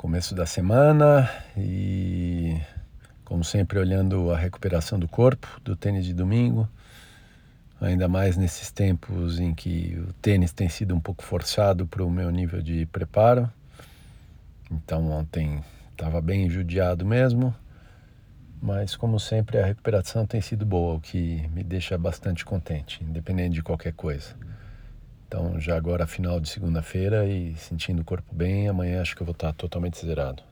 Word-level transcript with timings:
começo 0.00 0.34
da 0.34 0.46
semana 0.46 1.30
e, 1.54 2.58
como 3.22 3.44
sempre, 3.44 3.78
olhando 3.78 4.32
a 4.32 4.38
recuperação 4.38 4.98
do 4.98 5.06
corpo 5.06 5.46
do 5.62 5.76
tênis 5.76 6.06
de 6.06 6.14
domingo, 6.14 6.66
ainda 7.78 8.08
mais 8.08 8.34
nesses 8.34 8.70
tempos 8.70 9.38
em 9.38 9.54
que 9.54 10.02
o 10.08 10.10
tênis 10.14 10.54
tem 10.54 10.70
sido 10.70 10.94
um 10.94 11.00
pouco 11.00 11.22
forçado 11.22 11.86
para 11.86 12.02
o 12.02 12.10
meu 12.10 12.30
nível 12.30 12.62
de 12.62 12.86
preparo. 12.86 13.52
Então, 14.70 15.10
ontem 15.10 15.62
estava 15.92 16.18
bem 16.22 16.48
judiado 16.48 17.04
mesmo, 17.04 17.54
mas, 18.58 18.96
como 18.96 19.20
sempre, 19.20 19.58
a 19.58 19.66
recuperação 19.66 20.24
tem 20.24 20.40
sido 20.40 20.64
boa, 20.64 20.94
o 20.94 21.00
que 21.00 21.46
me 21.48 21.62
deixa 21.62 21.98
bastante 21.98 22.42
contente, 22.42 23.04
independente 23.04 23.52
de 23.52 23.62
qualquer 23.62 23.92
coisa. 23.92 24.34
Então, 25.32 25.60
já 25.60 25.76
agora, 25.76 26.08
final 26.08 26.40
de 26.40 26.48
segunda-feira 26.48 27.24
e 27.24 27.54
sentindo 27.54 28.02
o 28.02 28.04
corpo 28.04 28.34
bem, 28.34 28.66
amanhã 28.68 29.00
acho 29.00 29.14
que 29.14 29.22
eu 29.22 29.24
vou 29.24 29.32
estar 29.32 29.52
totalmente 29.52 30.04
zerado. 30.04 30.42